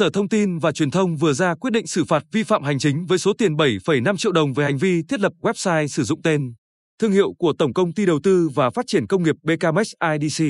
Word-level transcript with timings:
Sở 0.00 0.10
Thông 0.10 0.28
tin 0.28 0.58
và 0.58 0.72
Truyền 0.72 0.90
thông 0.90 1.16
vừa 1.16 1.32
ra 1.32 1.54
quyết 1.54 1.70
định 1.70 1.86
xử 1.86 2.04
phạt 2.04 2.24
vi 2.32 2.42
phạm 2.42 2.62
hành 2.62 2.78
chính 2.78 3.06
với 3.06 3.18
số 3.18 3.32
tiền 3.38 3.54
7,5 3.56 4.16
triệu 4.16 4.32
đồng 4.32 4.52
về 4.52 4.64
hành 4.64 4.78
vi 4.78 5.02
thiết 5.08 5.20
lập 5.20 5.32
website 5.40 5.86
sử 5.86 6.02
dụng 6.02 6.22
tên, 6.22 6.54
thương 6.98 7.12
hiệu 7.12 7.32
của 7.38 7.52
Tổng 7.58 7.72
công 7.72 7.92
ty 7.92 8.06
Đầu 8.06 8.20
tư 8.22 8.48
và 8.54 8.70
Phát 8.70 8.86
triển 8.86 9.06
Công 9.06 9.22
nghiệp 9.22 9.36
BKMX 9.42 9.92
IDC, 10.18 10.44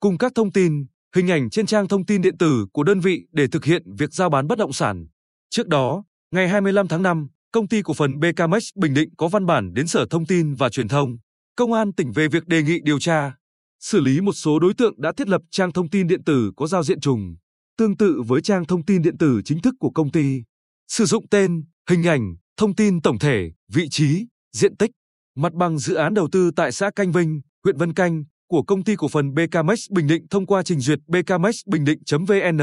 cùng 0.00 0.18
các 0.18 0.32
thông 0.34 0.52
tin, 0.52 0.86
hình 1.16 1.30
ảnh 1.30 1.50
trên 1.50 1.66
trang 1.66 1.88
thông 1.88 2.06
tin 2.06 2.22
điện 2.22 2.38
tử 2.38 2.66
của 2.72 2.82
đơn 2.82 3.00
vị 3.00 3.20
để 3.32 3.46
thực 3.52 3.64
hiện 3.64 3.82
việc 3.98 4.12
giao 4.12 4.30
bán 4.30 4.46
bất 4.46 4.58
động 4.58 4.72
sản. 4.72 5.06
Trước 5.50 5.68
đó, 5.68 6.04
ngày 6.30 6.48
25 6.48 6.88
tháng 6.88 7.02
5, 7.02 7.28
công 7.52 7.68
ty 7.68 7.82
cổ 7.82 7.94
phần 7.94 8.20
BKMX 8.20 8.68
Bình 8.76 8.94
Định 8.94 9.08
có 9.16 9.28
văn 9.28 9.46
bản 9.46 9.74
đến 9.74 9.86
Sở 9.86 10.06
Thông 10.10 10.26
tin 10.26 10.54
và 10.54 10.68
Truyền 10.68 10.88
thông, 10.88 11.16
Công 11.56 11.72
an 11.72 11.92
tỉnh 11.92 12.12
về 12.12 12.28
việc 12.28 12.46
đề 12.46 12.62
nghị 12.62 12.78
điều 12.82 12.98
tra, 12.98 13.32
xử 13.80 14.00
lý 14.00 14.20
một 14.20 14.32
số 14.32 14.58
đối 14.58 14.74
tượng 14.74 15.00
đã 15.00 15.12
thiết 15.16 15.28
lập 15.28 15.40
trang 15.50 15.72
thông 15.72 15.90
tin 15.90 16.06
điện 16.06 16.24
tử 16.24 16.52
có 16.56 16.66
giao 16.66 16.82
diện 16.82 17.00
trùng, 17.00 17.36
tương 17.78 17.96
tự 17.96 18.22
với 18.26 18.42
trang 18.42 18.64
thông 18.64 18.84
tin 18.84 19.02
điện 19.02 19.18
tử 19.18 19.40
chính 19.44 19.60
thức 19.60 19.74
của 19.80 19.90
công 19.90 20.10
ty. 20.10 20.42
Sử 20.88 21.04
dụng 21.04 21.28
tên, 21.28 21.64
hình 21.90 22.06
ảnh, 22.06 22.36
thông 22.56 22.74
tin 22.74 23.02
tổng 23.02 23.18
thể, 23.18 23.50
vị 23.72 23.88
trí, 23.90 24.26
diện 24.52 24.76
tích, 24.76 24.90
mặt 25.36 25.52
bằng 25.52 25.78
dự 25.78 25.94
án 25.94 26.14
đầu 26.14 26.28
tư 26.32 26.50
tại 26.56 26.72
xã 26.72 26.90
Canh 26.96 27.12
Vinh, 27.12 27.40
huyện 27.64 27.76
Vân 27.76 27.94
Canh 27.94 28.24
của 28.48 28.62
công 28.62 28.84
ty 28.84 28.96
cổ 28.96 29.08
phần 29.08 29.34
BKMX 29.34 29.90
Bình 29.90 30.06
Định 30.06 30.26
thông 30.30 30.46
qua 30.46 30.62
trình 30.62 30.80
duyệt 30.80 30.98
bkmxbình.vn 31.06 32.60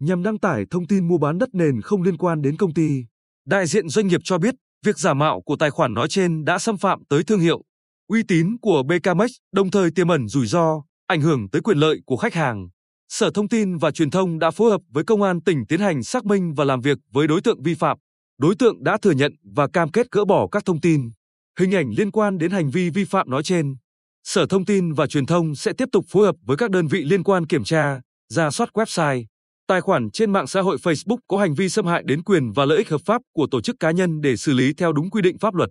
nhằm 0.00 0.22
đăng 0.22 0.38
tải 0.38 0.64
thông 0.70 0.86
tin 0.86 1.08
mua 1.08 1.18
bán 1.18 1.38
đất 1.38 1.48
nền 1.52 1.80
không 1.80 2.02
liên 2.02 2.16
quan 2.16 2.42
đến 2.42 2.56
công 2.56 2.74
ty. 2.74 3.04
Đại 3.46 3.66
diện 3.66 3.88
doanh 3.88 4.06
nghiệp 4.06 4.20
cho 4.24 4.38
biết, 4.38 4.54
việc 4.84 4.98
giả 4.98 5.14
mạo 5.14 5.40
của 5.40 5.56
tài 5.56 5.70
khoản 5.70 5.94
nói 5.94 6.08
trên 6.08 6.44
đã 6.44 6.58
xâm 6.58 6.76
phạm 6.76 7.04
tới 7.08 7.24
thương 7.24 7.40
hiệu, 7.40 7.62
uy 8.08 8.22
tín 8.28 8.56
của 8.60 8.82
BKMX, 8.82 9.30
đồng 9.52 9.70
thời 9.70 9.90
tiềm 9.90 10.08
ẩn 10.08 10.28
rủi 10.28 10.46
ro, 10.46 10.82
ảnh 11.06 11.20
hưởng 11.20 11.50
tới 11.50 11.62
quyền 11.62 11.78
lợi 11.78 12.00
của 12.06 12.16
khách 12.16 12.34
hàng. 12.34 12.68
Sở 13.08 13.30
Thông 13.34 13.48
tin 13.48 13.76
và 13.76 13.90
Truyền 13.90 14.10
thông 14.10 14.38
đã 14.38 14.50
phối 14.50 14.70
hợp 14.70 14.80
với 14.90 15.04
Công 15.04 15.22
an 15.22 15.40
tỉnh 15.40 15.66
tiến 15.66 15.80
hành 15.80 16.02
xác 16.02 16.24
minh 16.24 16.54
và 16.54 16.64
làm 16.64 16.80
việc 16.80 16.98
với 17.12 17.26
đối 17.26 17.40
tượng 17.40 17.62
vi 17.62 17.74
phạm. 17.74 17.98
Đối 18.38 18.54
tượng 18.54 18.84
đã 18.84 18.98
thừa 19.02 19.10
nhận 19.10 19.32
và 19.54 19.68
cam 19.72 19.90
kết 19.90 20.06
gỡ 20.12 20.24
bỏ 20.24 20.48
các 20.52 20.64
thông 20.64 20.80
tin, 20.80 21.10
hình 21.58 21.74
ảnh 21.74 21.90
liên 21.96 22.10
quan 22.10 22.38
đến 22.38 22.50
hành 22.50 22.70
vi 22.70 22.90
vi 22.90 23.04
phạm 23.04 23.30
nói 23.30 23.42
trên. 23.42 23.76
Sở 24.24 24.46
Thông 24.46 24.64
tin 24.64 24.92
và 24.92 25.06
Truyền 25.06 25.26
thông 25.26 25.54
sẽ 25.54 25.72
tiếp 25.78 25.88
tục 25.92 26.04
phối 26.08 26.26
hợp 26.26 26.34
với 26.42 26.56
các 26.56 26.70
đơn 26.70 26.86
vị 26.86 27.04
liên 27.04 27.24
quan 27.24 27.46
kiểm 27.46 27.64
tra, 27.64 28.00
ra 28.28 28.50
soát 28.50 28.70
website, 28.72 29.24
tài 29.66 29.80
khoản 29.80 30.10
trên 30.10 30.32
mạng 30.32 30.46
xã 30.46 30.60
hội 30.60 30.76
Facebook 30.76 31.18
có 31.28 31.38
hành 31.38 31.54
vi 31.54 31.68
xâm 31.68 31.86
hại 31.86 32.02
đến 32.06 32.22
quyền 32.22 32.52
và 32.52 32.64
lợi 32.64 32.78
ích 32.78 32.88
hợp 32.88 33.00
pháp 33.04 33.22
của 33.32 33.46
tổ 33.50 33.60
chức 33.60 33.76
cá 33.80 33.90
nhân 33.90 34.20
để 34.20 34.36
xử 34.36 34.52
lý 34.52 34.72
theo 34.72 34.92
đúng 34.92 35.10
quy 35.10 35.22
định 35.22 35.38
pháp 35.38 35.54
luật. 35.54 35.70